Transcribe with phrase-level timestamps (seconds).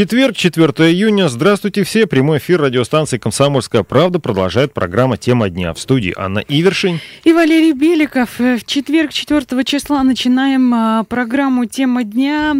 [0.00, 1.28] Четверг, 4 июня.
[1.28, 2.06] Здравствуйте все.
[2.06, 5.74] Прямой эфир радиостанции «Комсомольская правда» продолжает программа «Тема дня».
[5.74, 7.00] В студии Анна Ивершин.
[7.24, 8.38] И Валерий Беликов.
[8.38, 12.56] В четверг, 4 числа начинаем а, программу «Тема дня».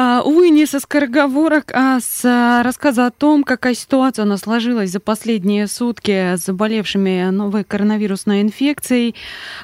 [0.00, 4.42] А, увы, не со скороговорок, а с а, рассказа о том, какая ситуация у нас
[4.42, 9.16] сложилась за последние сутки с заболевшими новой коронавирусной инфекцией.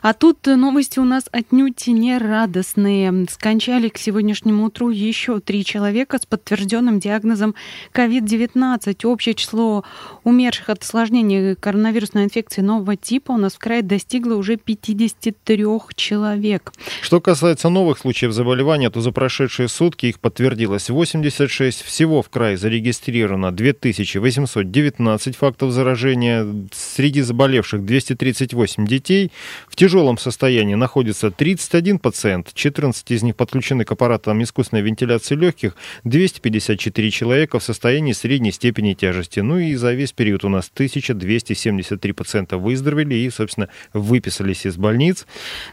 [0.02, 3.27] А тут новости у нас отнюдь не радостные.
[3.30, 7.55] Скончали к сегодняшнему утру еще три человека с подтвержденным диагнозом
[7.92, 9.06] COVID-19.
[9.06, 9.84] Общее число
[10.25, 15.64] умерших от осложнений коронавирусной инфекции нового типа у нас в крае достигло уже 53
[15.95, 16.73] человек.
[17.03, 21.83] Что касается новых случаев заболевания, то за прошедшие сутки их подтвердилось 86.
[21.83, 26.47] Всего в крае зарегистрировано 2819 фактов заражения.
[26.73, 29.30] Среди заболевших 238 детей.
[29.69, 32.55] В тяжелом состоянии находится 31 пациент.
[32.55, 35.77] 14 из них подключены к аппаратам искусственной вентиляции легких.
[36.05, 39.41] 254 человека в состоянии средней степени тяжести.
[39.41, 45.27] Ну и за весь период у нас 1273 пациента выздоровели и, собственно, выписались из больниц.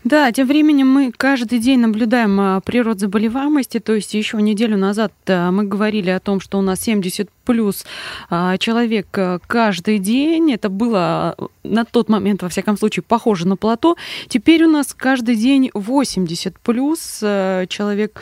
[0.03, 5.13] Да, тем временем мы каждый день наблюдаем а, прирост заболеваемости, то есть еще неделю назад
[5.27, 7.85] а, мы говорили о том, что у нас 70 плюс
[8.29, 9.07] а, человек
[9.47, 10.53] каждый день.
[10.53, 13.95] Это было на тот момент, во всяком случае, похоже на плато.
[14.27, 18.21] Теперь у нас каждый день 80 плюс человек.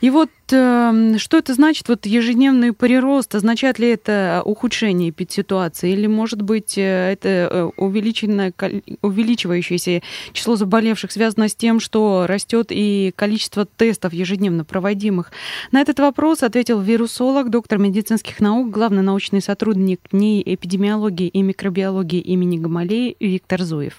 [0.00, 6.40] И вот что это значит, вот ежедневный прирост, означает ли это ухудшение ситуации, или, может
[6.40, 8.54] быть, э, это э, увеличенное,
[9.02, 10.00] увеличивающееся
[10.32, 15.32] число заболевших связано с тем, что растет и количество тестов ежедневно проводимых?
[15.72, 22.20] На этот вопрос ответил вирусолог, доктор медицинских наук, главный научный сотрудник НИИ эпидемиологии и микробиологии
[22.20, 23.94] имени Гамалеи Виктор Зуев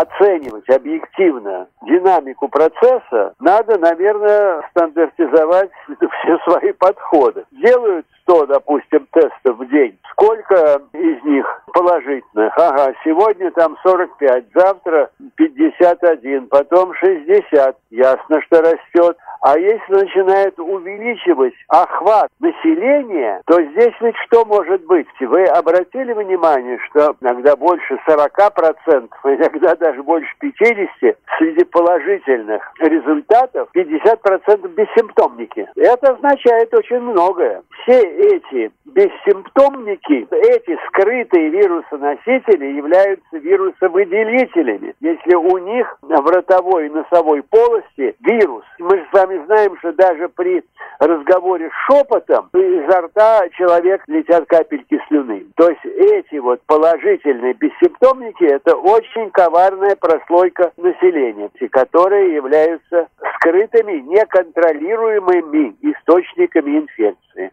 [0.00, 7.44] оценивать объективно динамику процесса, надо, наверное, стандартизовать все свои подходы.
[7.52, 9.98] Делают 100, допустим, тестов в день.
[10.10, 12.52] Сколько из них положительных?
[12.56, 17.76] Ага, сегодня там 45, завтра 51, потом 60.
[17.90, 19.16] Ясно, что растет.
[19.46, 25.06] А если начинает увеличивать охват населения, то здесь ведь что может быть?
[25.20, 34.68] Вы обратили внимание, что иногда больше 40%, иногда даже больше 50% среди положительных результатов 50%
[34.74, 35.68] бессимптомники.
[35.76, 37.62] Это означает очень многое.
[37.82, 44.94] Все эти бессимптомники, эти скрытые вирусоносители являются вирусовыделителями.
[45.00, 49.92] Если у них в ротовой и носовой полости вирус, мы же с вами знаем, что
[49.92, 50.62] даже при
[50.98, 55.46] разговоре шепотом изо рта человек летят капельки слюны.
[55.56, 65.76] То есть эти вот положительные бессимптомники– это очень коварная прослойка населения, которые являются скрытыми, неконтролируемыми
[65.82, 67.50] источниками инфекции.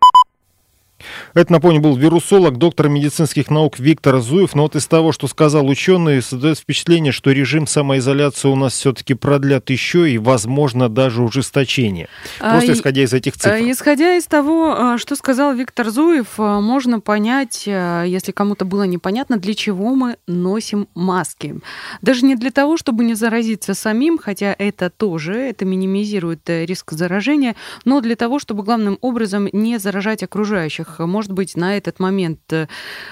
[1.34, 4.56] Это, напомню, был вирусолог, доктор медицинских наук Виктор Зуев.
[4.56, 9.14] Но вот из того, что сказал ученый, создает впечатление, что режим самоизоляции у нас все-таки
[9.14, 12.08] продлят еще и, возможно, даже ужесточение.
[12.40, 13.56] Просто а, исходя из этих цифр.
[13.56, 18.84] Исходя из того, а, что сказал Виктор Зуев, а, можно понять, а, если кому-то было
[18.84, 21.56] непонятно, для чего мы носим маски.
[22.02, 26.92] Даже не для того, чтобы не заразиться самим, хотя это тоже, это минимизирует э, риск
[26.92, 27.56] заражения,
[27.86, 32.68] но для того, чтобы главным образом не заражать окружающих может быть, на этот момент э,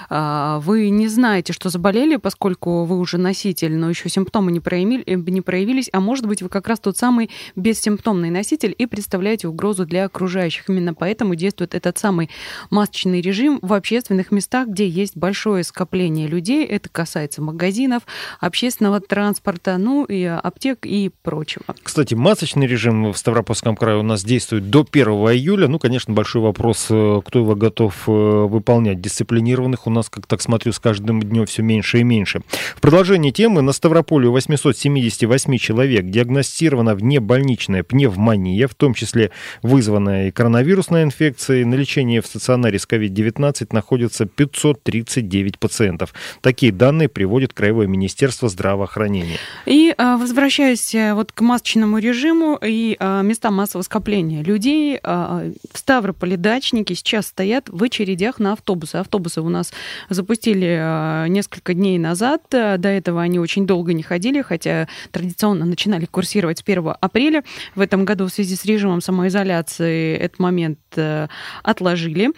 [0.08, 5.02] а, вы не знаете, что заболели, поскольку вы уже носитель, но еще симптомы не, проявили,
[5.06, 9.48] э, не проявились, а может быть, вы как раз тот самый бессимптомный носитель и представляете
[9.48, 10.68] угрозу для окружающих.
[10.68, 12.30] Именно поэтому действует этот самый
[12.70, 16.64] масочный режим в общественных местах, где есть большое скопление людей.
[16.66, 18.02] Это касается магазинов,
[18.40, 21.64] общественного транспорта, ну и аптек и прочего.
[21.82, 25.68] Кстати, масочный режим в Ставропольском крае у нас действует до 1 июля.
[25.68, 29.00] Ну, конечно, большой вопрос, э, кто его готов э, выполнять.
[29.00, 32.40] Дисциплинированных у нас, как так смотрю, с каждым днем все меньше и меньше.
[32.74, 39.30] В продолжении темы на Ставрополе у 878 человек диагностирована внебольничная пневмония, в том числе
[39.62, 41.64] вызванная коронавирусной инфекцией.
[41.64, 46.12] На лечении в стационаре с COVID-19 находится 539 пациентов.
[46.40, 49.38] Такие данные приводит Краевое министерство здравоохранения.
[49.66, 56.36] И а, возвращаясь э, вот к масочному режиму и местам массового скопления людей, в Ставрополе
[56.36, 58.96] дачники сейчас стоят стоят в очередях на автобусы.
[58.96, 59.72] Автобусы у нас
[60.08, 62.42] запустили а, несколько дней назад.
[62.50, 67.44] До этого они очень долго не ходили, хотя традиционно начинали курсировать с 1 апреля.
[67.74, 71.28] В этом году в связи с режимом самоизоляции этот момент э,
[71.62, 72.30] отложили.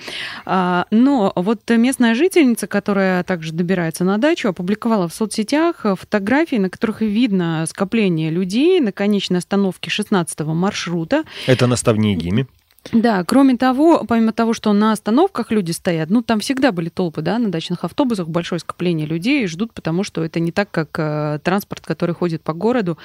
[0.46, 6.70] А, но вот местная жительница, которая также добирается на дачу, опубликовала в соцсетях фотографии, на
[6.70, 11.22] которых видно скопление людей на конечной остановке 16 маршрута.
[11.46, 12.46] Это на Ставне Гиме.
[12.92, 17.22] Да, кроме того, помимо того, что на остановках люди стоят, ну, там всегда были толпы,
[17.22, 21.38] да, на дачных автобусах, большое скопление людей ждут, потому что это не так, как э,
[21.42, 22.98] транспорт, который ходит по городу.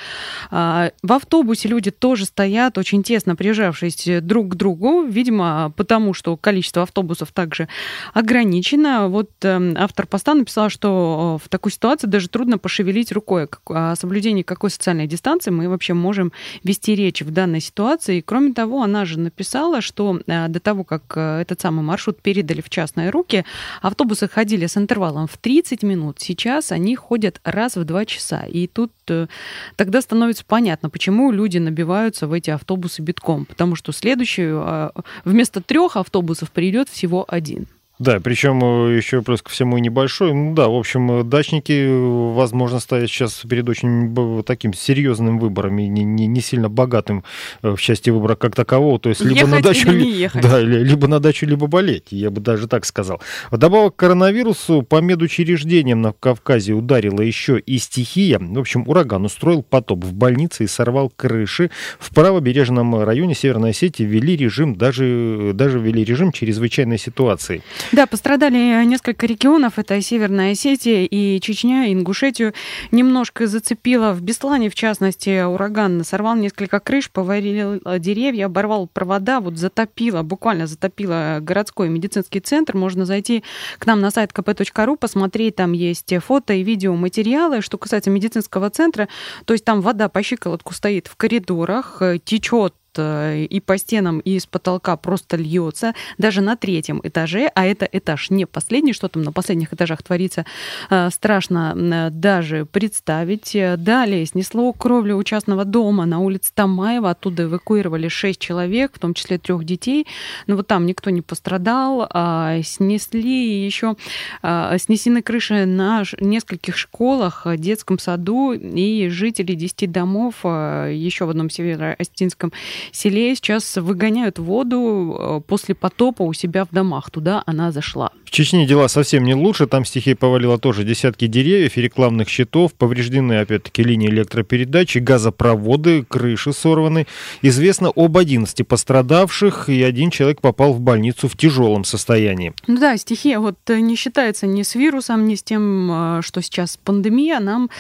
[0.52, 6.36] А, в автобусе люди тоже стоят, очень тесно прижавшись друг к другу, видимо, потому что
[6.36, 7.70] количество автобусов также
[8.14, 9.08] ограничено.
[9.08, 13.48] Вот э, автор поста написал, что в такой ситуации даже трудно пошевелить рукой.
[13.66, 16.34] О соблюдении какой социальной дистанции мы вообще можем
[16.64, 18.18] вести речь в данной ситуации.
[18.18, 21.82] И, кроме того, она же написала, сказала, что э, до того, как э, этот самый
[21.82, 23.46] маршрут передали в частные руки,
[23.82, 26.20] автобусы ходили с интервалом в 30 минут.
[26.20, 28.46] Сейчас они ходят раз в 2 часа.
[28.48, 29.28] И тут э,
[29.76, 33.46] тогда становится понятно, почему люди набиваются в эти автобусы битком.
[33.46, 34.92] Потому что следующую
[35.26, 37.68] вместо трех автобусов придет всего один.
[38.00, 40.34] Да, причем э, еще плюс ко всему небольшой.
[40.34, 45.80] Ну да, в общем, э, дачники, э, возможно, стоят сейчас перед очень таким серьезным выбором
[45.80, 47.26] и не, не, не сильно богатым
[47.62, 49.00] в части выбора как такового.
[49.00, 50.42] То есть либо ехать на дачу, или не ехать.
[50.42, 52.06] Да, либо на дачу, либо болеть.
[52.12, 53.22] Я бы даже так сказал.
[53.52, 58.40] Вдобавок к коронавирусу по медучреждениям на Кавказе ударила еще и стихия.
[58.40, 61.70] В общем, ураган устроил потоп в больнице и сорвал крыши.
[62.00, 67.62] В правобережном районе Северной Осетии ввели режим, даже, даже ввели режим чрезвычайной ситуации.
[67.92, 69.80] Да, пострадали несколько регионов.
[69.80, 72.54] Это Северная Осетия и Чечня, Ингушетию.
[72.92, 79.58] Немножко зацепило в Беслане, в частности, ураган сорвал несколько крыш, поварил деревья, оборвал провода, вот
[79.58, 82.78] затопило, буквально затопило городской медицинский центр.
[82.78, 83.44] Можно зайти
[83.80, 87.62] к нам на сайт kp.ru, посмотреть, там есть фото и видеоматериалы.
[87.62, 89.08] Что касается медицинского центра,
[89.46, 94.32] то есть там вода по щиколотку стоит в коридорах, течет Э, и по стенам, и
[94.32, 99.24] из потолка просто льется, даже на третьем этаже, а это этаж не последний, что там
[99.24, 100.46] на последних этажах творится,
[100.90, 103.56] э, страшно даже представить.
[103.78, 109.14] Далее снесло кровлю у частного дома на улице Тамаева, оттуда эвакуировали шесть человек, в том
[109.14, 110.08] числе трех детей,
[110.48, 113.96] но вот там никто не пострадал, а снесли еще,
[114.42, 121.30] а, снесены крыши на нескольких школах, детском саду, и жители 10 домов э, еще в
[121.30, 122.52] одном северо-остинском
[122.92, 127.12] селе сейчас выгоняют воду э, после потопа у себя в домах.
[127.12, 128.12] Туда она зашла.
[128.26, 129.66] В Чечне дела совсем не лучше.
[129.66, 132.74] Там стихия повалила тоже десятки деревьев и рекламных щитов.
[132.76, 137.08] Повреждены, опять-таки, линии электропередачи, газопроводы, крыши сорваны.
[137.42, 142.54] Известно об 11 пострадавших, и один человек попал в больницу в тяжелом состоянии.
[142.68, 146.42] Ну да, стихия вот э, не считается ни с вирусом, ни с тем, э, что
[146.42, 147.40] сейчас пандемия.
[147.40, 147.72] Нам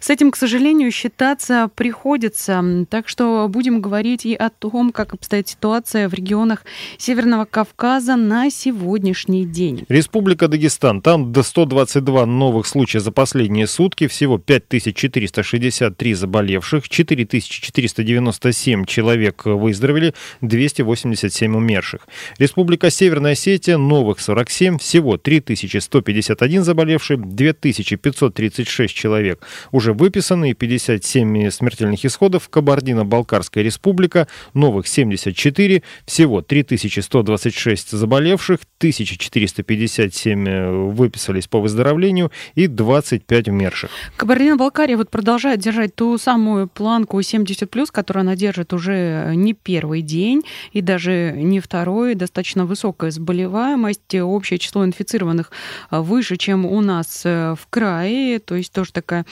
[0.00, 2.64] с этим, к сожалению, считаться приходится.
[2.88, 6.64] Так что будем говорить и о том, как обстоит ситуация в регионах
[6.98, 9.84] Северного Кавказа на сегодняшний день.
[9.88, 11.00] Республика Дагестан.
[11.02, 14.06] Там до 122 новых случая за последние сутки.
[14.06, 22.06] Всего 5463 заболевших, 4497 человек выздоровели, 287 умерших.
[22.38, 23.76] Республика Северная Осетия.
[23.76, 24.78] Новых 47.
[24.78, 32.48] Всего 3151 заболевший, 2536 человек уже выписаны и 57 смертельных исходов.
[32.48, 43.90] Кабардино-Балкарская республика новых 74, всего 3126 заболевших, 1457 э, выписались по выздоровлению и 25 умерших.
[44.16, 50.42] Кабардино-Балкария вот продолжает держать ту самую планку 70+, которую она держит уже не первый день
[50.72, 52.14] и даже не второй.
[52.14, 55.50] Достаточно высокая заболеваемость, общее число инфицированных
[55.90, 59.24] э, выше, чем у нас э, в крае, то есть тоже такая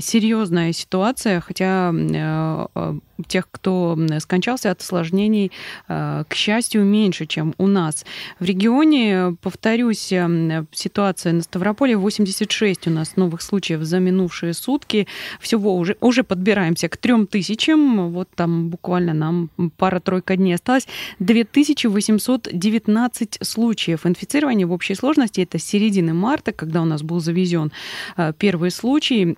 [0.00, 1.92] серьезная ситуация, хотя
[3.26, 5.52] тех, кто скончался от осложнений,
[5.88, 8.06] э, к счастью, меньше, чем у нас.
[8.40, 15.06] В регионе, повторюсь, э, ситуация на Ставрополе 86 у нас новых случаев за минувшие сутки.
[15.40, 18.10] Всего уже, уже подбираемся к трем тысячам.
[18.10, 20.88] Вот там буквально нам пара-тройка дней осталось.
[21.18, 25.42] 2819 случаев инфицирования в общей сложности.
[25.42, 27.72] Это середины марта, когда у нас был завезен
[28.16, 29.36] э, первый случай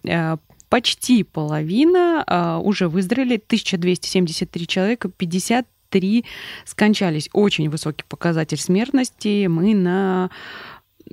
[0.69, 6.25] почти половина а, уже выздоровели, 1273 человека, 53
[6.65, 7.29] скончались.
[7.33, 9.47] Очень высокий показатель смертности.
[9.47, 10.31] Мы на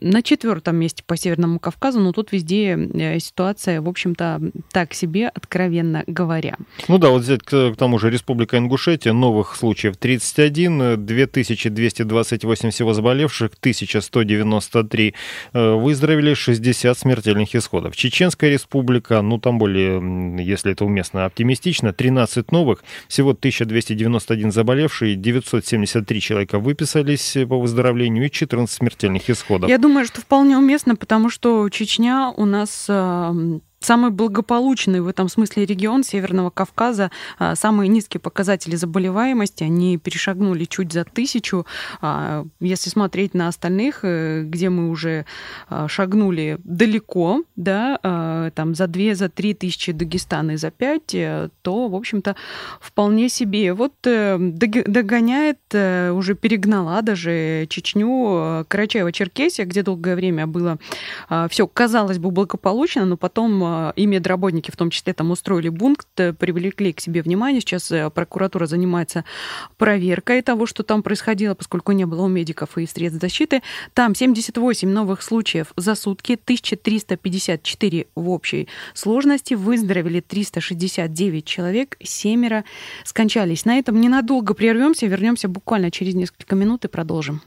[0.02, 5.28] на четвертом месте по Северному Кавказу, но тут везде э, ситуация, в общем-то, так себе,
[5.30, 6.58] откровенно говоря.
[6.88, 12.94] Ну да, вот взять к, к тому же Республика Ингушетия, новых случаев 31, 2228 всего
[12.94, 15.14] заболевших, 1193
[15.54, 17.96] э, выздоровели, 60 смертельных исходов.
[17.96, 26.22] Чеченская республика, ну там более, если это уместно, оптимистично, 13 новых, всего 1291 заболевший, 973
[26.22, 29.70] человека выписались по выздоровлению и 14 смертельных исходов.
[29.70, 32.86] Я думаю, что вполне уместно, потому что Чечня у нас
[33.86, 37.12] самый благополучный в этом смысле регион Северного Кавказа.
[37.40, 41.66] А, самые низкие показатели заболеваемости, они перешагнули чуть за тысячу.
[42.02, 45.26] А, если смотреть на остальных, э, где мы уже
[45.70, 51.50] а, шагнули далеко, да, там за две, за три тысячи Дагестана и за пять, э,
[51.62, 52.36] то, в общем-то,
[52.80, 53.74] вполне себе.
[53.74, 60.78] Вот э, догоняет, уже перегнала даже Чечню, Карачаево-Черкесия, где долгое время было
[61.50, 63.64] все, казалось бы, благополучно, но потом
[63.96, 67.62] и медработники в том числе там устроили бункт, э, привлекли к себе внимание.
[67.62, 69.26] Сейчас э, прокуратура занимается
[69.78, 73.62] проверкой того, что там происходило, поскольку не было у медиков и средств защиты.
[73.94, 79.54] Там 78 новых случаев за сутки, 1354 в общей сложности.
[79.54, 82.64] Выздоровели 369 человек, семеро
[83.04, 83.66] скончались.
[83.66, 87.42] На этом ненадолго прервемся, вернемся буквально через несколько минут и продолжим.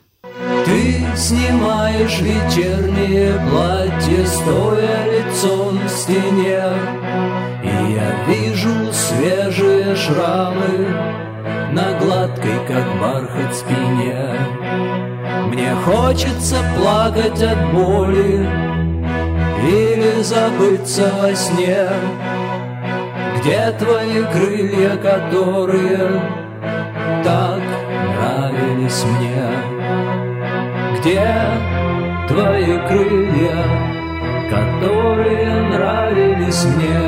[0.65, 6.63] Ты снимаешь вечернее платье, стоя лицом в стене,
[7.63, 10.89] И я вижу свежие шрамы
[11.73, 14.17] на гладкой, как бархат, спине.
[15.47, 18.49] Мне хочется плакать от боли
[19.63, 21.89] или забыться во сне,
[23.39, 26.21] Где твои крылья, которые
[27.25, 27.63] так
[28.17, 30.16] нравились мне?
[31.07, 31.23] Где
[32.27, 33.63] твои крылья,
[34.51, 36.99] которые нравились мне?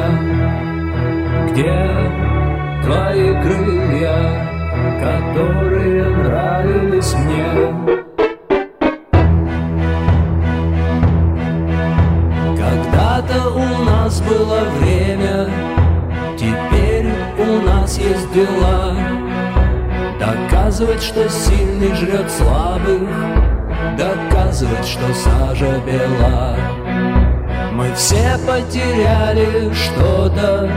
[1.51, 1.75] Где
[2.85, 4.19] твои крылья,
[5.03, 7.49] которые нравились мне?
[12.57, 15.51] Когда-то у нас было время,
[16.37, 18.95] теперь у нас есть дела.
[20.21, 23.58] Доказывать, что сильный жрет слабых
[23.97, 26.57] доказывать, что сажа бела.
[27.73, 30.69] Мы все потеряли что-то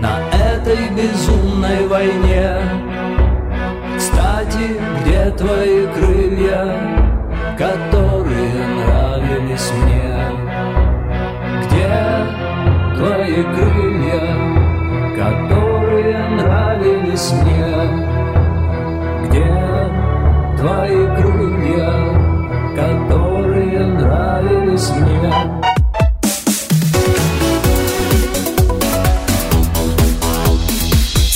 [0.00, 2.58] на этой безумной войне.
[3.96, 6.76] Кстати, где твои крылья,
[7.58, 10.12] которые нравились мне?
[11.64, 11.92] Где
[12.96, 14.24] твои крылья,
[15.16, 17.72] которые нравились мне?
[19.28, 19.46] Где
[20.56, 22.01] твои крылья?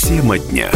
[0.06, 0.70] Тема дня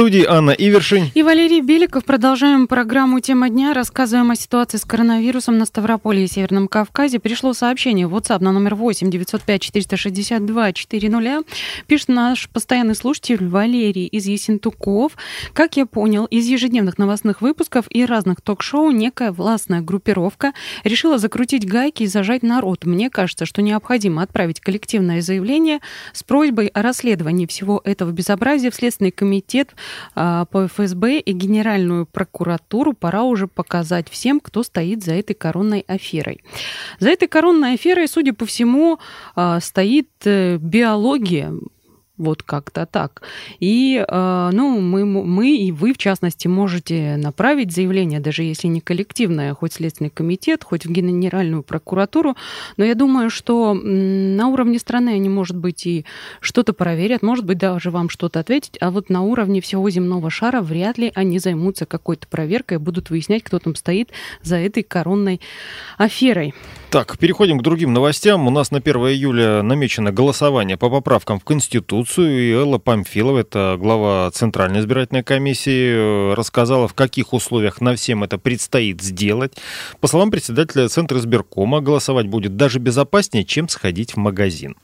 [0.00, 2.06] студии Анна Ивершин и Валерий Беликов.
[2.06, 3.74] Продолжаем программу «Тема дня».
[3.74, 7.18] Рассказываем о ситуации с коронавирусом на Ставрополе и Северном Кавказе.
[7.18, 11.42] Пришло сообщение в WhatsApp на номер 8 905 462 400.
[11.86, 15.18] Пишет наш постоянный слушатель Валерий из Есентуков.
[15.52, 21.68] Как я понял, из ежедневных новостных выпусков и разных ток-шоу некая властная группировка решила закрутить
[21.68, 22.86] гайки и зажать народ.
[22.86, 25.80] Мне кажется, что необходимо отправить коллективное заявление
[26.14, 29.74] с просьбой о расследовании всего этого безобразия в Следственный комитет
[30.14, 36.42] по ФСБ и Генеральную прокуратуру пора уже показать всем, кто стоит за этой коронной аферой.
[36.98, 38.98] За этой коронной аферой, судя по всему,
[39.34, 41.52] а, стоит э, биология
[42.20, 43.22] вот как-то так.
[43.58, 48.80] И, э, ну, мы, мы и вы, в частности, можете направить заявление, даже если не
[48.80, 52.36] коллективное, хоть Следственный комитет, хоть в Генеральную прокуратуру.
[52.76, 56.04] Но я думаю, что на уровне страны они, может быть, и
[56.40, 60.60] что-то проверят, может быть, даже вам что-то ответить, а вот на уровне всего земного шара
[60.60, 64.10] вряд ли они займутся какой-то проверкой будут выяснять, кто там стоит
[64.42, 65.40] за этой коронной
[65.96, 66.54] аферой.
[66.90, 68.48] Так, переходим к другим новостям.
[68.48, 72.40] У нас на 1 июля намечено голосование по поправкам в Конституцию.
[72.40, 78.38] И Элла Памфилова, это глава Центральной избирательной комиссии, рассказала, в каких условиях на всем это
[78.38, 79.52] предстоит сделать.
[80.00, 84.74] По словам председателя Центра избиркома, голосовать будет даже безопаснее, чем сходить в магазин.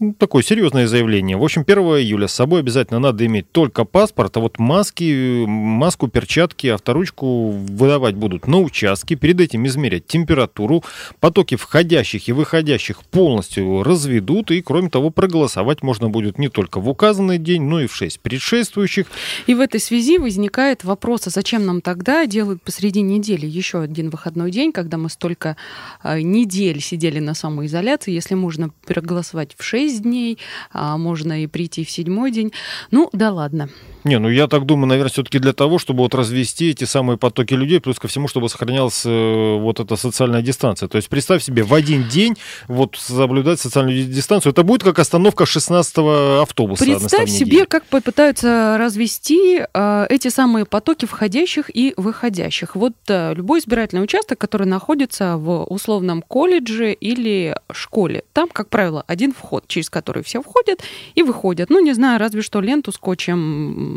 [0.00, 1.36] Ну, такое серьезное заявление.
[1.36, 6.08] В общем, 1 июля с собой обязательно надо иметь только паспорт, а вот маски, маску,
[6.08, 9.16] перчатки, авторучку выдавать будут на участке.
[9.16, 10.82] Перед этим измерять температуру,
[11.20, 16.80] потом потоки входящих и выходящих полностью разведут, и, кроме того, проголосовать можно будет не только
[16.80, 19.06] в указанный день, но и в шесть предшествующих.
[19.48, 24.10] И в этой связи возникает вопрос, а зачем нам тогда делают посреди недели еще один
[24.10, 25.56] выходной день, когда мы столько
[26.04, 30.38] э, недель сидели на самоизоляции, если можно проголосовать в шесть дней,
[30.72, 32.52] а можно и прийти в седьмой день.
[32.92, 33.68] Ну, да ладно.
[34.04, 37.54] Не, ну я так думаю, наверное, все-таки для того, чтобы вот развести эти самые потоки
[37.54, 40.88] людей, плюс ко всему, чтобы сохранялась э, вот эта социальная дистанция.
[40.88, 45.44] То есть представь себе, в один день вот соблюдать социальную дистанцию, это будет как остановка
[45.44, 46.84] 16-го автобуса.
[46.84, 52.74] Представь себе, как попытаются развести э, эти самые потоки входящих и выходящих.
[52.74, 59.04] Вот э, любой избирательный участок, который находится в условном колледже или школе, там, как правило,
[59.06, 60.80] один вход, через который все входят
[61.14, 61.70] и выходят.
[61.70, 63.91] Ну, не знаю, разве что ленту скотчем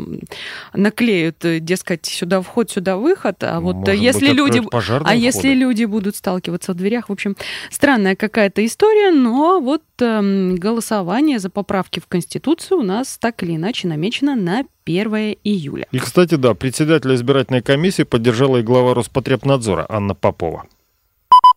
[0.72, 5.16] наклеют, э, дескать, сюда вход, сюда выход, а вот Может если быть, люди, а входы.
[5.16, 7.36] если люди будут сталкиваться в дверях, в общем,
[7.70, 13.56] странная какая-то история, но вот эм, голосование за поправки в Конституцию у нас так или
[13.56, 15.86] иначе намечено на 1 июля.
[15.92, 20.66] И, кстати, да, председателя избирательной комиссии поддержала и глава Роспотребнадзора Анна Попова.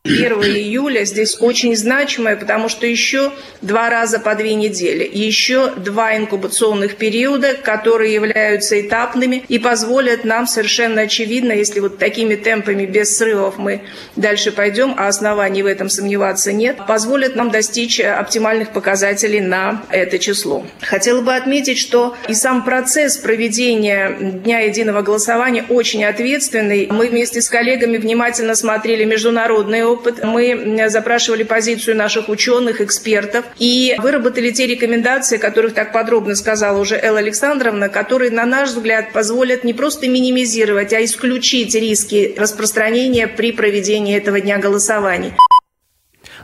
[0.06, 6.15] 1 июля здесь очень значимое, потому что еще два раза по две недели, еще два
[6.15, 13.18] инкубационных периода, которые являются этапными и позволят нам совершенно очевидно, если вот такими темпами без
[13.18, 13.82] срывов мы
[14.15, 20.18] дальше пойдем, а оснований в этом сомневаться нет, позволят нам достичь оптимальных показателей на это
[20.18, 20.65] число.
[20.79, 26.88] Хотела бы отметить, что и сам процесс проведения Дня единого голосования очень ответственный.
[26.89, 30.24] Мы вместе с коллегами внимательно смотрели международные опыт.
[30.24, 36.79] Мы запрашивали позицию наших ученых, экспертов и выработали те рекомендации, о которых так подробно сказала
[36.79, 43.27] уже Элла Александровна, которые, на наш взгляд, позволят не просто минимизировать, а исключить риски распространения
[43.27, 45.34] при проведении этого дня голосований.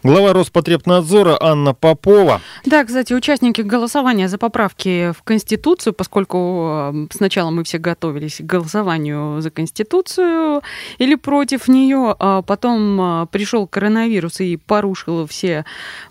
[0.06, 2.40] Глава Роспотребнадзора Анна Попова.
[2.64, 8.44] Да, кстати, участники голосования за поправки в Конституцию, поскольку э, сначала мы все готовились к
[8.44, 10.62] голосованию за Конституцию
[11.00, 15.66] или против нее, а потом э, пришел коронавирус и порушил все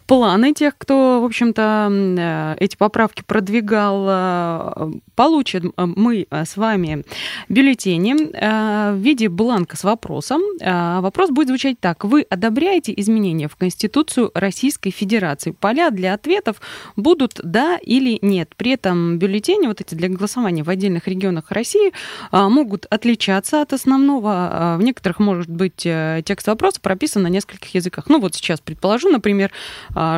[0.07, 7.05] планы тех, кто, в общем-то, э, эти поправки продвигал, получат мы с вами
[7.49, 10.41] бюллетени в виде бланка с вопросом.
[10.61, 12.05] Вопрос будет звучать так.
[12.05, 15.53] Вы одобряете изменения в Конституцию Российской Федерации?
[15.53, 16.61] Поля для ответов
[16.97, 18.55] будут да или нет.
[18.57, 21.93] При этом бюллетени, вот эти для голосования в отдельных регионах России,
[22.33, 24.77] могут отличаться от основного.
[24.79, 28.05] В некоторых, может быть, э, текст вопроса прописан на нескольких языках.
[28.09, 29.51] Ну вот сейчас предположу, например,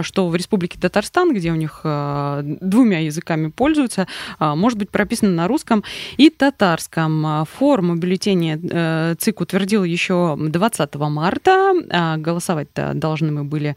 [0.02, 4.06] что в Республике Татарстан, где у них двумя языками пользуются,
[4.40, 5.84] может быть прописано на русском
[6.16, 7.46] и татарском.
[7.58, 11.72] Форму бюллетеня э, ЦИК утвердил еще 20 марта.
[11.90, 13.76] А голосовать-то должны мы были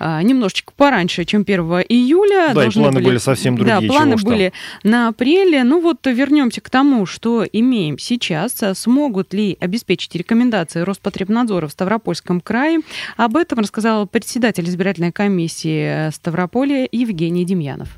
[0.00, 2.52] немножечко пораньше, чем 1 июля.
[2.54, 3.80] Да, и планы были, были совсем другие.
[3.80, 4.52] Да, планы были
[4.84, 5.64] на апреле.
[5.64, 8.62] Ну вот вернемся к тому, что имеем сейчас.
[8.74, 12.80] Смогут ли обеспечить рекомендации Роспотребнадзора в Ставропольском крае?
[13.16, 17.88] Об этом рассказал председатель избирательной комиссии Ставрополя Евгений Демьянов.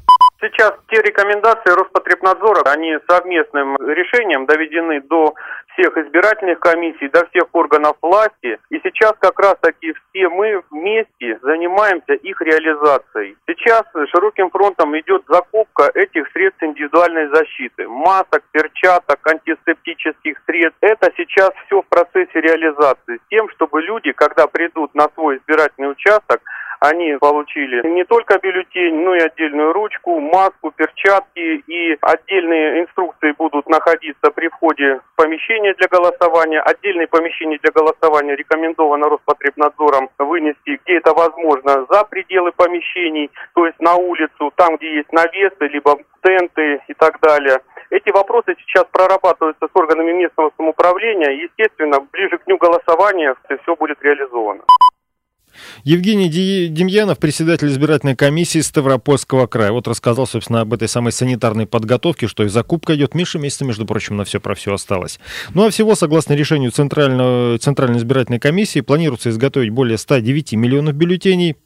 [0.41, 5.35] Сейчас те рекомендации Роспотребнадзора, они совместным решением доведены до
[5.75, 8.59] всех избирательных комиссий, до всех органов власти.
[8.71, 13.37] И сейчас как раз таки все мы вместе занимаемся их реализацией.
[13.47, 17.87] Сейчас широким фронтом идет закупка этих средств индивидуальной защиты.
[17.87, 20.79] Масок, перчаток, антисептических средств.
[20.81, 23.17] Это сейчас все в процессе реализации.
[23.17, 26.41] С тем, чтобы люди, когда придут на свой избирательный участок,
[26.81, 33.69] они получили не только бюллетень, но и отдельную ручку, маску, перчатки и отдельные инструкции будут
[33.69, 36.61] находиться при входе в помещение для голосования.
[36.61, 43.79] Отдельные помещения для голосования рекомендовано Роспотребнадзором вынести, где это возможно, за пределы помещений, то есть
[43.81, 47.61] на улицу, там, где есть навесы, либо тенты и так далее.
[47.91, 51.31] Эти вопросы сейчас прорабатываются с органами местного самоуправления.
[51.31, 54.63] Естественно, ближе к дню голосования все будет реализовано.
[55.85, 59.73] Евгений Демьянов, председатель избирательной комиссии Ставропольского края.
[59.73, 63.15] Вот рассказал, собственно, об этой самой санитарной подготовке, что и закупка идет.
[63.15, 65.19] Меньше месяца, между прочим, на все про все осталось.
[65.55, 71.57] Ну а всего, согласно решению Центральной избирательной комиссии, планируется изготовить более 109 миллионов бюллетеней.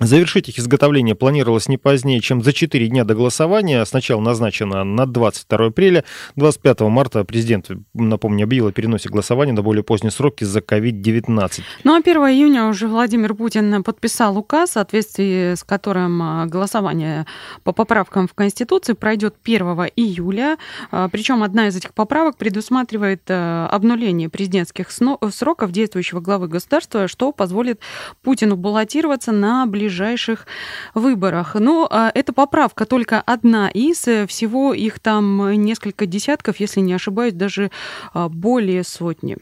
[0.00, 3.84] Завершить их изготовление планировалось не позднее, чем за 4 дня до голосования.
[3.84, 6.04] Сначала назначено на 22 апреля.
[6.34, 11.62] 25 марта президент, напомню, объявил о переносе голосования на более поздний срок из-за COVID-19.
[11.84, 17.24] Ну а 1 июня уже Владимир Путин подписал указ, в соответствии с которым а, голосование
[17.62, 19.62] по поправкам в Конституции пройдет 1
[19.94, 20.58] июля.
[20.90, 27.30] А, Причем одна из этих поправок предусматривает а, обнуление президентских сроков действующего главы государства, что
[27.30, 27.78] позволит
[28.24, 30.46] Путину баллотироваться на ближайшие ближайших
[30.94, 31.54] выборах.
[31.54, 36.94] Но а, эта поправка только одна из, э, всего их там несколько десятков, если не
[36.94, 37.70] ошибаюсь, даже
[38.14, 39.36] а, более сотни.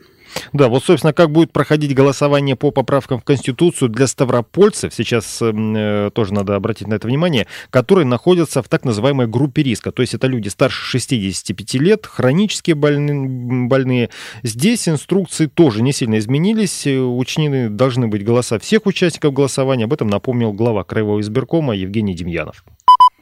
[0.52, 6.10] Да, вот, собственно, как будет проходить голосование по поправкам в Конституцию для ставропольцев, сейчас э,
[6.14, 9.92] тоже надо обратить на это внимание, которые находятся в так называемой группе риска.
[9.92, 14.10] То есть это люди старше 65 лет, хронически больны, больные.
[14.42, 16.86] Здесь инструкции тоже не сильно изменились.
[16.86, 19.84] Учтены должны быть голоса всех участников голосования.
[19.84, 22.64] Об этом напомнил глава Краевого избиркома Евгений Демьянов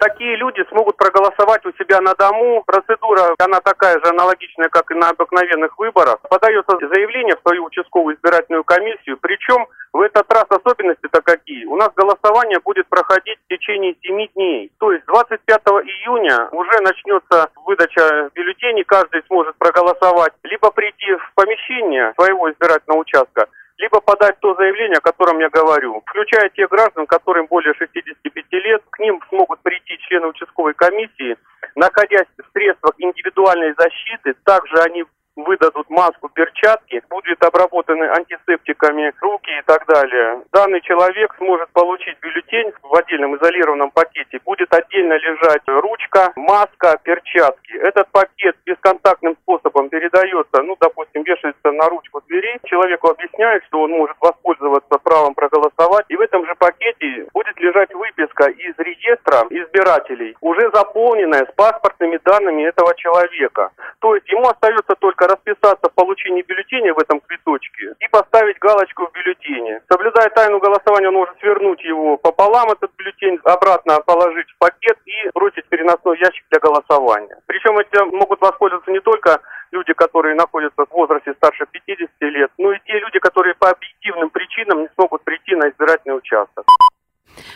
[0.00, 2.64] такие люди смогут проголосовать у себя на дому.
[2.66, 6.18] Процедура, она такая же аналогичная, как и на обыкновенных выборах.
[6.28, 11.64] Подается заявление в свою участковую избирательную комиссию, причем в этот раз особенности-то какие?
[11.66, 14.72] У нас голосование будет проходить в течение 7 дней.
[14.78, 22.12] То есть 25 июня уже начнется выдача бюллетеней, каждый сможет проголосовать, либо прийти в помещение
[22.16, 23.46] своего избирательного участка,
[23.81, 28.83] либо подать то заявление, о котором я говорю, включая тех граждан, которым более 65 лет,
[28.90, 31.37] к ним смогут прийти члены участковой комиссии,
[31.77, 35.05] находясь в средствах индивидуальной защиты, также они
[35.44, 40.42] выдадут маску, перчатки, будут обработаны антисептиками руки и так далее.
[40.53, 44.40] Данный человек сможет получить бюллетень в отдельном изолированном пакете.
[44.44, 47.72] Будет отдельно лежать ручка, маска, перчатки.
[47.72, 52.59] Этот пакет бесконтактным способом передается, ну, допустим, вешается на ручку двери.
[52.64, 56.07] Человеку объясняют, что он может воспользоваться правом проголосовать.
[56.09, 62.18] И в этом же пакете будет лежать выписка из реестра избирателей, уже заполненная с паспортными
[62.24, 63.70] данными этого человека.
[64.00, 69.07] То есть ему остается только расписаться в получении бюллетеня в этом цветочке и поставить галочку
[69.07, 69.83] в бюллетене.
[69.88, 75.31] Соблюдая тайну голосования, он может свернуть его пополам, этот бюллетень, обратно положить в пакет и
[75.35, 77.37] бросить переносной ящик для голосования.
[77.47, 79.40] Причем этим могут воспользоваться не только
[79.71, 84.31] люди, которые находятся в возрасте старше 50 лет, но и те люди, которые по объективным
[84.31, 86.64] причинам не смогут прийти на избирательный участок.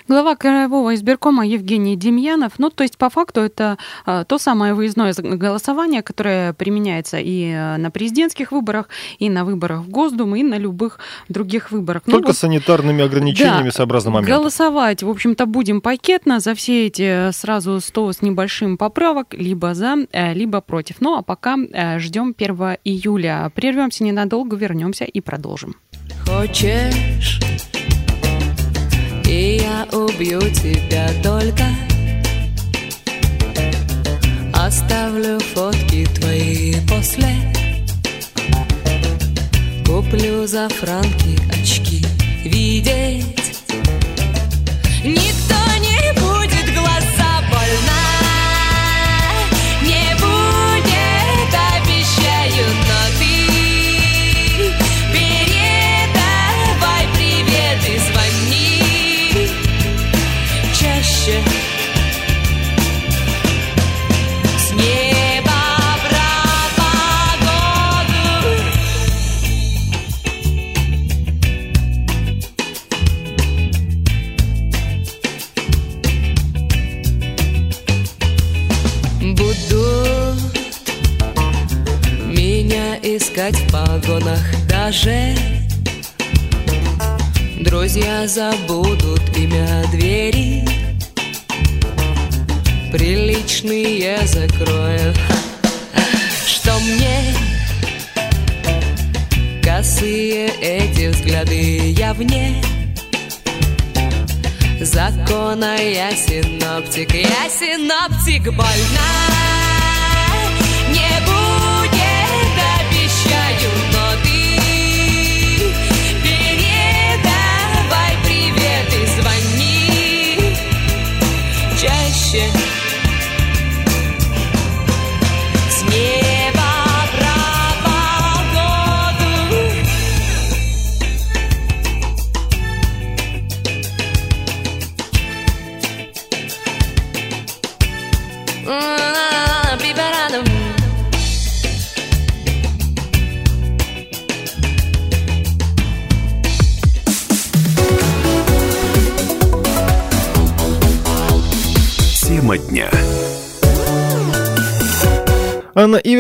[0.09, 2.53] Глава Краевого избиркома Евгений Демьянов.
[2.59, 7.77] Ну, то есть, по факту, это а, то самое выездное голосование, которое применяется и а,
[7.77, 12.03] на президентских выборах, и на выборах в Госдуму, и на любых других выборах.
[12.07, 14.35] Ну, Только ну, вот, санитарными ограничениями да, сообразно моменту.
[14.35, 19.97] Голосовать, в общем-то, будем пакетно за все эти сразу 100 с небольшим поправок, либо за,
[20.12, 20.97] э, либо против.
[21.01, 23.51] Ну, а пока э, ждем 1 июля.
[23.55, 25.75] Прервемся ненадолго, вернемся и продолжим.
[26.27, 27.40] Хочешь
[29.35, 31.64] и я убью тебя только.
[34.53, 37.35] Оставлю фотки твои после.
[39.87, 42.05] Куплю за франки очки
[42.44, 43.54] Видеть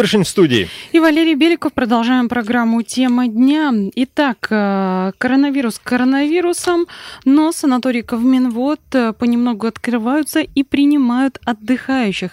[0.04, 0.68] Ивершин в студии.
[0.94, 1.72] И Валерий Беликов.
[1.72, 3.72] Продолжаем программу «Тема дня».
[3.96, 6.86] Итак, э, коронавирус коронавирусом,
[7.24, 12.30] но санатории Ковминвод э, понемногу открываются и принимают отдыхающих.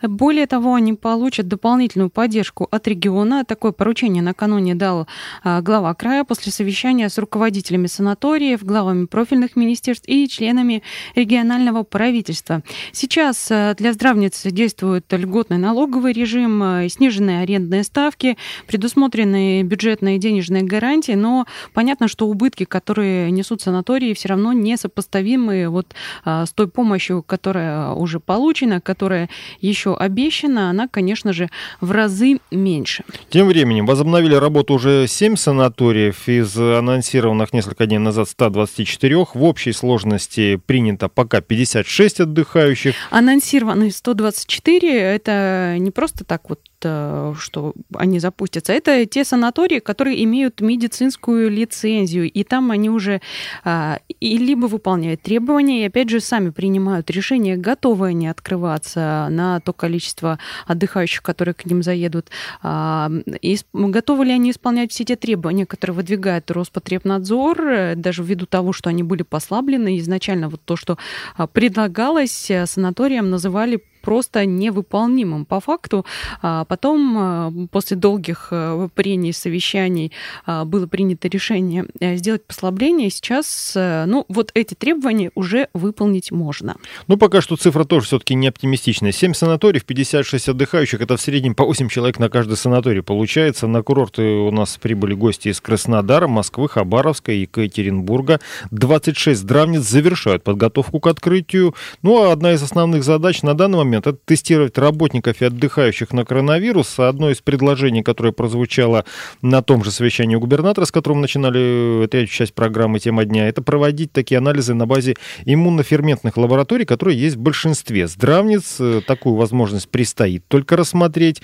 [0.00, 3.44] Более того, они получат дополнительную поддержку от региона.
[3.44, 5.08] Такое поручение накануне дал
[5.42, 10.84] э, глава края после совещания с руководителями санаториев, главами профильных министерств и членами
[11.16, 12.62] регионального правительства.
[12.92, 18.36] Сейчас для здравниц действует льготный налоговый режим, э, сниженные арендные ставки,
[18.66, 25.94] предусмотрены бюджетные денежные гарантии, но понятно, что убытки, которые несут санатории, все равно несопоставимы вот
[26.22, 29.30] а, с той помощью, которая уже получена, которая
[29.62, 31.48] еще обещана, она, конечно же,
[31.80, 33.04] в разы меньше.
[33.30, 39.14] Тем временем возобновили работу уже 7 санаториев из анонсированных несколько дней назад 124.
[39.32, 42.94] В общей сложности принято пока 56 отдыхающих.
[43.10, 48.72] Анонсированы 124, это не просто так вот что они запустятся.
[48.72, 53.20] Это те санатории, которые имеют медицинскую лицензию, и там они уже
[53.64, 59.60] а, и либо выполняют требования, и опять же сами принимают решение, готовы они открываться на
[59.60, 62.28] то количество отдыхающих, которые к ним заедут,
[62.62, 68.72] а, и готовы ли они исполнять все те требования, которые выдвигает Роспотребнадзор, даже ввиду того,
[68.72, 70.98] что они были послаблены изначально, вот то, что
[71.36, 76.04] а, предлагалось санаториям, называли просто невыполнимым по факту.
[76.42, 80.12] А потом, а, после долгих а, прений, совещаний,
[80.46, 83.10] было принято решение э, сделать послабление.
[83.10, 86.76] Сейчас, э, ну, вот эти требования уже выполнить можно.
[87.06, 89.12] Ну, пока что цифра тоже все-таки не оптимистичная.
[89.12, 91.00] 7 санаториев, 56 отдыхающих.
[91.00, 93.66] Это в среднем по 8 человек на каждый санаторий получается.
[93.66, 98.40] На курорты у нас прибыли гости из Краснодара, Москвы, Хабаровска, Екатеринбурга.
[98.70, 101.74] 26 здравниц завершают подготовку к открытию.
[102.02, 104.06] Ну, а одна из основных задач на данный момент момент.
[104.06, 106.98] Это тестировать работников и отдыхающих на коронавирус.
[106.98, 109.04] Одно из предложений, которое прозвучало
[109.42, 113.62] на том же совещании у губернатора, с которым начинали третью часть программы «Тема дня», это
[113.62, 118.06] проводить такие анализы на базе иммуноферментных лабораторий, которые есть в большинстве.
[118.06, 121.42] Здравниц э, такую возможность предстоит только рассмотреть.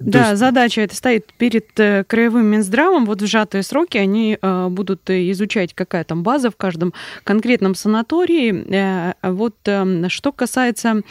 [0.00, 0.38] Да, есть...
[0.38, 3.04] задача это стоит перед э, краевым Минздравом.
[3.04, 8.64] Вот в сжатые сроки они э, будут изучать, какая там база в каждом конкретном санатории.
[8.74, 11.02] Э, вот эм, что касается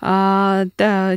[0.00, 0.64] а,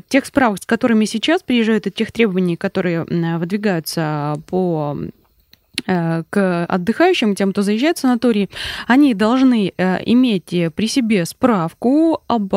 [0.09, 4.97] тех справок, с которыми сейчас приезжают, и тех требований, которые выдвигаются по
[5.85, 8.49] к отдыхающим, тем, кто заезжает в санаторий,
[8.87, 12.53] они должны иметь при себе справку об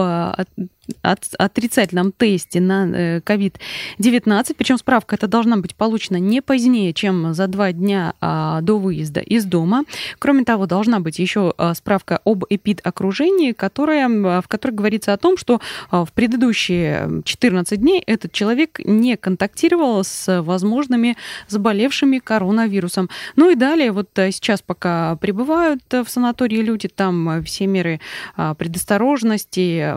[1.02, 7.46] отрицательном тесте на COVID-19, э, причем справка эта должна быть получена не позднее, чем за
[7.46, 9.84] два дня а, до выезда из дома.
[10.18, 15.36] Кроме того, должна быть еще а, справка об эпид-окружении, которая, в которой говорится о том,
[15.36, 21.16] что а, в предыдущие 14 дней этот человек не контактировал с возможными
[21.48, 23.08] заболевшими коронавирусом.
[23.36, 28.00] Ну и далее, вот сейчас пока прибывают в санатории люди, там все меры
[28.36, 29.94] предосторожности,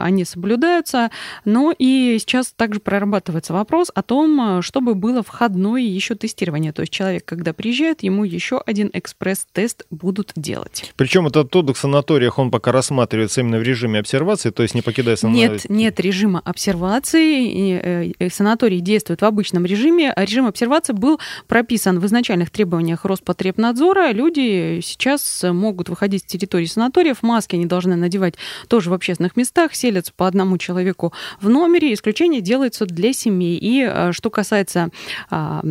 [0.00, 1.10] они соблюдаются.
[1.44, 6.72] Но и сейчас также прорабатывается вопрос о том, чтобы было входное еще тестирование.
[6.72, 10.92] То есть человек, когда приезжает, ему еще один экспресс-тест будут делать.
[10.96, 14.82] Причем этот отдых в санаториях, он пока рассматривается именно в режиме обсервации, то есть не
[14.82, 15.48] покидая санаторий?
[15.52, 18.12] Нет, нет режима обсервации.
[18.18, 20.12] Э, санаторий действует в обычном режиме.
[20.16, 24.12] Режим обсервации был прописан в изначальных требованиях Роспотребнадзора.
[24.12, 27.22] Люди сейчас могут выходить с территории санаториев.
[27.22, 28.34] Маски они должны надевать
[28.68, 31.94] тоже в общественных местах, селятся по одному человеку в номере.
[31.94, 33.56] Исключение делается для семей.
[33.56, 34.90] И э, что касается
[35.30, 35.62] а,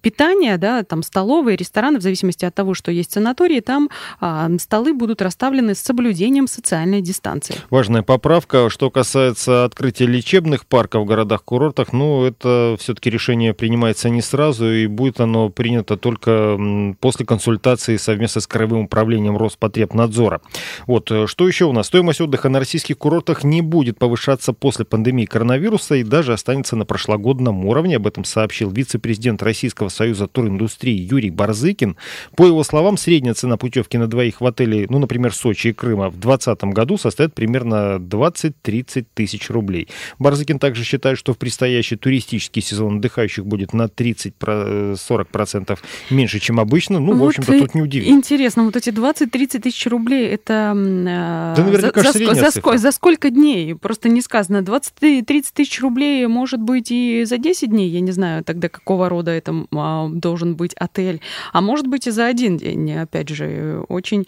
[0.00, 4.94] питания, да, там столовые, рестораны, в зависимости от того, что есть санатории, там а, столы
[4.94, 7.56] будут расставлены с соблюдением социальной дистанции.
[7.70, 8.70] Важная поправка.
[8.70, 14.86] Что касается открытия лечебных парков в городах-курортах, ну, это все-таки решение принимается не сразу, и
[14.86, 16.58] будет оно принято только
[17.00, 20.40] после консультации совместно с Краевым управлением Роспотребнадзора.
[20.86, 21.86] Вот, э, что еще у нас?
[21.86, 26.84] Стоимость отдыха на российских курортах не будет повышаться после пандемии коронавируса и даже останется на
[26.84, 27.96] прошлогодном уровне.
[27.96, 31.96] Об этом сообщил вице-президент Российского Российского союза туриндустрии Юрий Барзыкин.
[32.36, 36.08] По его словам, средняя цена путевки на двоих в отеле, ну, например, Сочи и Крыма
[36.08, 39.88] в 2020 году составит примерно 20-30 тысяч рублей.
[40.18, 45.78] Барзыкин также считает, что в предстоящий туристический сезон отдыхающих будет на 30-40%
[46.10, 47.00] меньше, чем обычно.
[47.00, 48.16] Ну, вот в общем-то, тут не удивительно.
[48.16, 53.30] Интересно, вот эти 20-30 тысяч рублей, это да, наверняка за, за, за, сколько, за сколько
[53.30, 53.74] дней?
[53.74, 54.58] Просто не сказано.
[54.58, 59.30] 20-30 тысяч рублей может быть и за 10 дней, я не знаю тогда, какого рода
[59.30, 59.66] это
[60.14, 61.20] должен быть отель,
[61.52, 62.92] а может быть и за один день.
[62.92, 64.26] Опять же, очень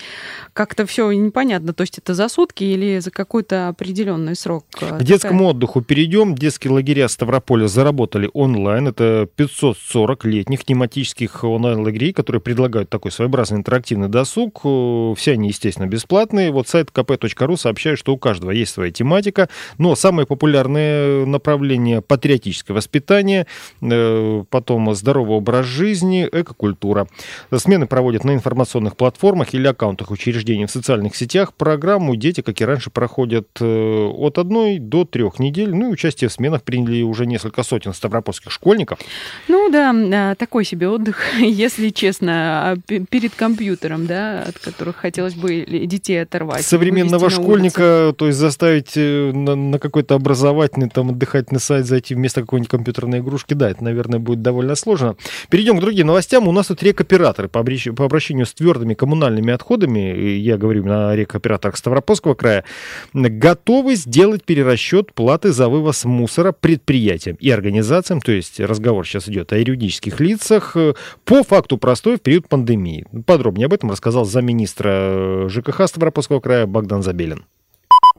[0.53, 1.73] как-то все непонятно.
[1.73, 4.65] То есть это за сутки или за какой-то определенный срок?
[4.71, 6.35] К детскому отдыху перейдем.
[6.35, 8.89] Детские лагеря Ставрополя заработали онлайн.
[8.89, 14.61] Это 540 летних тематических онлайн-лагерей, которые предлагают такой своеобразный интерактивный досуг.
[14.61, 16.51] Все они, естественно, бесплатные.
[16.51, 19.49] Вот сайт kp.ru сообщает, что у каждого есть своя тематика.
[19.79, 23.47] Но самое популярное направление патриотическое воспитание,
[23.83, 27.07] э, потом здоровое здоровый образ жизни, экокультура.
[27.55, 31.53] Смены проводят на информационных платформах или аккаунтах учреждений в социальных сетях.
[31.53, 35.75] Программу дети, как и раньше, проходят э, от одной до трех недель.
[35.75, 38.99] Ну и участие в сменах приняли уже несколько сотен ставропольских школьников.
[39.49, 45.35] Ну да, а, такой себе отдых, если честно, а, перед компьютером, да, от которых хотелось
[45.35, 46.65] бы детей оторвать.
[46.65, 52.15] Современного на школьника, то есть заставить э, на, на какой-то образовательный, там, отдыхательный сайт зайти
[52.15, 55.16] вместо какой-нибудь компьютерной игрушки, да, это, наверное, будет довольно сложно.
[55.51, 56.49] Перейдем к другим новостям.
[56.49, 61.77] У нас тут рекоператоры по, по обращению с твердыми коммунальными отходами, я говорю на рекоператорах
[61.77, 62.65] Ставропольского края,
[63.13, 69.53] готовы сделать перерасчет платы за вывоз мусора предприятиям и организациям, то есть разговор сейчас идет
[69.53, 73.07] о юридических лицах, э, по факту простой в период пандемии.
[73.27, 77.45] Подробнее об этом рассказал замминистра э, ЖКХ Ставропольского края Богдан Забелин.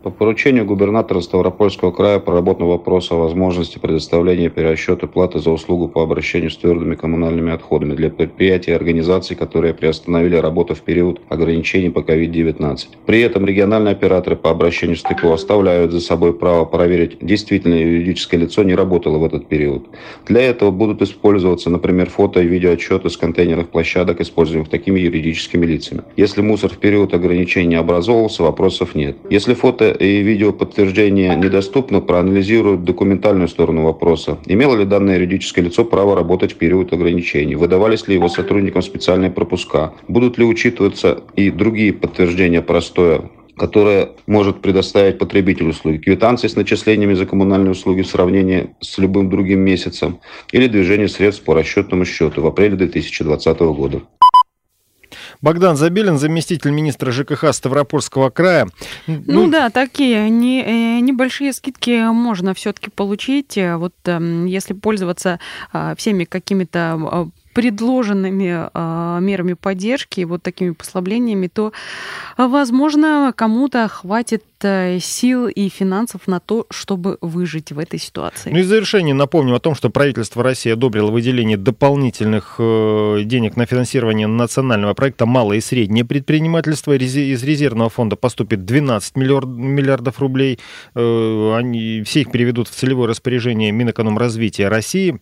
[0.04, 6.04] По поручению губернатора Ставропольского края проработан вопрос о возможности предоставления перерасчета платы за услугу по
[6.04, 11.90] обращению с твердыми коммунальными отходами для предприятий и организаций, которые приостановили работу в период ограничений
[11.90, 12.78] по COVID-19.
[13.08, 18.40] При этом региональные операторы по обращению с ТКО оставляют за собой право проверить, действительно юридическое
[18.40, 19.88] лицо не работало в этот период.
[20.28, 26.04] Для этого будут использоваться, например, фото и видеоотчеты с контейнерных площадок, используемых такими юридическими лицами.
[26.16, 29.18] Если мусор в период ограничений не образовывался, вопросов нет.
[29.32, 34.38] Если фото и видео подтверждения недоступно, проанализируют документальную сторону вопроса.
[34.46, 37.56] Имело ли данное юридическое лицо право работать в период ограничений?
[37.56, 39.94] Выдавались ли его сотрудникам специальные пропуска?
[40.08, 45.98] Будут ли учитываться и другие подтверждения простоя которое может предоставить потребителю услуги.
[45.98, 50.20] Квитанции с начислениями за коммунальные услуги в сравнении с любым другим месяцем
[50.52, 54.02] или движение средств по расчетному счету в апреле 2020 года.
[55.42, 58.68] Богдан Забелин, заместитель министра ЖКХ Ставропольского края.
[59.06, 63.58] Ну, да, такие не, э, небольшие скидки можно все-таки получить.
[63.58, 65.40] Э, Вот эм, если пользоваться
[65.72, 71.74] а, всеми какими-то а, предложенными а, мерами поддержки, вот такими послаблениями, то,
[72.36, 78.52] а, возможно, кому-то хватит э, сил и финансов на то, чтобы выжить в этой ситуации.
[78.52, 83.56] Ну и в завершение напомним о том, что правительство России одобрило выделение дополнительных э, денег
[83.56, 86.96] на финансирование национального проекта «Малое и среднее предпринимательство».
[86.96, 90.60] Из резервного фонда поступит 12 миллиард- миллиардов рублей.
[90.94, 95.20] Э, Они, все их переведут в целевое распоряжение Минэкономразвития России.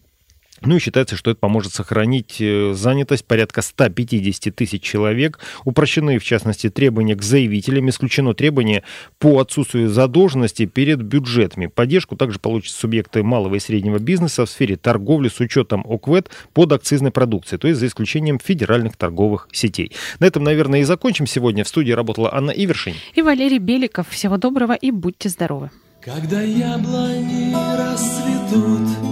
[0.65, 5.39] Ну и считается, что это поможет сохранить э, занятость порядка 150 тысяч человек.
[5.63, 7.89] Упрощены, в частности, требования к заявителям.
[7.89, 8.83] Исключено требование
[9.19, 11.67] по отсутствию задолженности перед бюджетами.
[11.67, 16.71] Поддержку также получат субъекты малого и среднего бизнеса в сфере торговли с учетом ОКВЭД под
[16.71, 19.91] акцизной продукцией, то есть за исключением федеральных торговых сетей.
[20.19, 21.63] На этом, наверное, и закончим сегодня.
[21.63, 22.95] В студии работала Анна Ивершин.
[23.13, 24.09] И Валерий Беликов.
[24.09, 25.69] Всего доброго и будьте здоровы.
[26.03, 29.04] Когда яблони расцветут,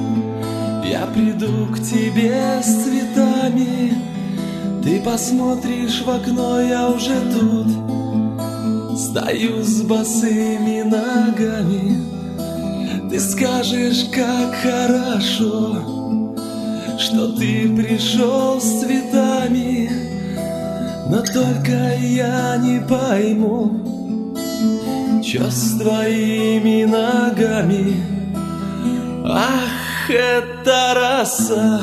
[0.94, 3.96] я приду к тебе с цветами.
[4.84, 7.68] Ты посмотришь в окно, я уже тут.
[8.96, 12.00] Стою с босыми ногами.
[13.10, 16.36] Ты скажешь, как хорошо,
[17.00, 19.90] что ты пришел с цветами.
[21.10, 23.80] Но только я не пойму,
[25.24, 27.96] Чё с твоими ногами?
[29.26, 29.73] Ах,
[30.14, 31.82] это роса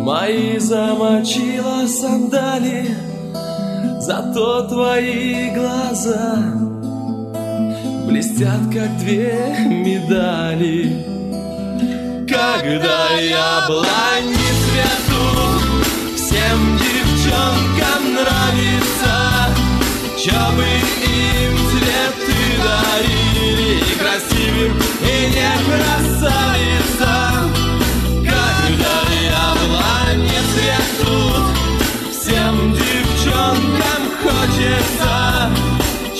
[0.00, 2.96] Мои замочила сандали
[4.00, 6.36] Зато твои глаза
[8.06, 11.06] Блестят, как две медали.
[12.28, 19.14] Когда яблони цветут Всем девчонкам нравится
[20.18, 23.71] Чё бы им цветы дарили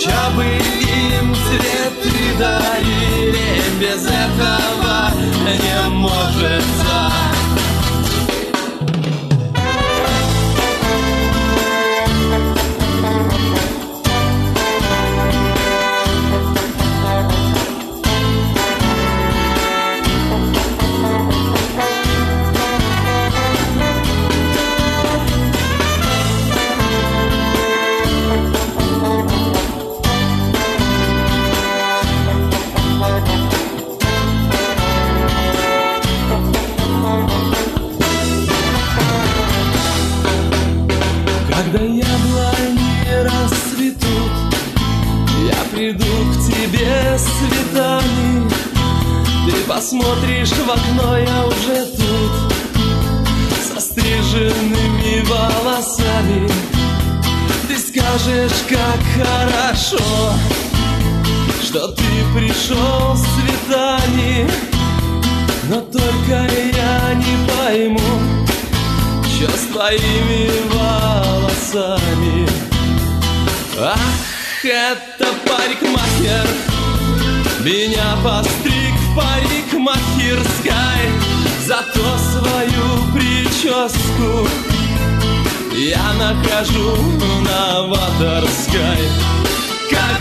[0.03, 5.13] Чё бы им цветы дарили Без этого
[5.47, 7.32] не может Когда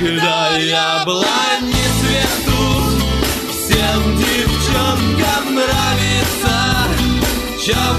[0.02, 2.62] Когда я была не цвету
[3.52, 6.56] Всем девчонкам нравится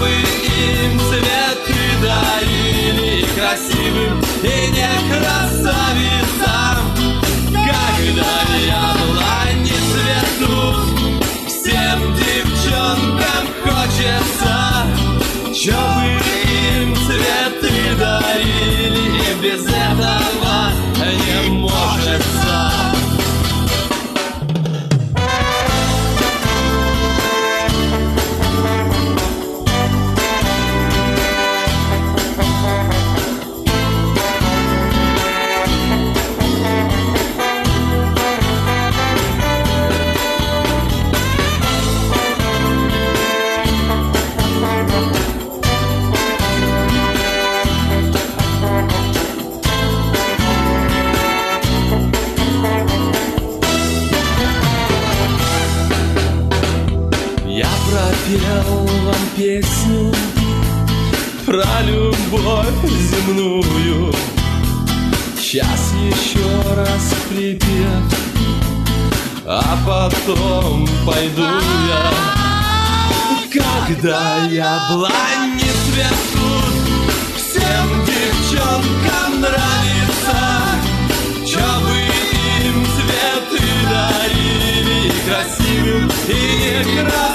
[0.00, 6.82] вы им цветы дарили Красивым и не красавицам.
[7.52, 8.34] Когда
[8.66, 10.74] я была не цвету
[11.46, 14.56] Всем девчонкам хочется
[15.54, 16.01] Че
[61.52, 62.66] про любовь
[63.10, 64.10] земную.
[65.38, 68.04] Сейчас еще раз припев,
[69.44, 72.10] а потом пойду я.
[73.52, 75.10] Когда я была
[75.54, 76.48] не цвету,
[77.36, 80.38] всем девчонкам нравится.
[81.46, 81.98] Че вы
[82.64, 87.31] им цветы дарили красивым и не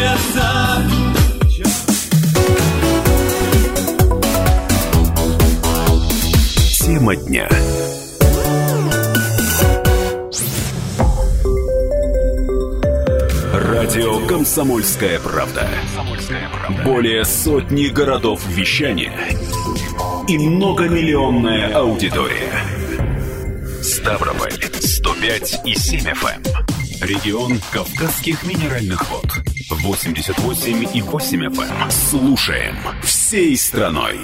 [0.00, 0.82] хочется.
[6.84, 7.48] Тема дня.
[13.52, 15.68] Радио «Комсомольская правда».
[16.84, 19.12] Более сотни городов вещания
[20.28, 22.52] и многомиллионная аудитория.
[23.82, 26.70] Ставрополь 105 и 7 FM.
[27.00, 29.29] Регион Кавказских минеральных вод
[29.90, 31.90] 88 и 8 FM.
[31.90, 34.20] Слушаем всей страной.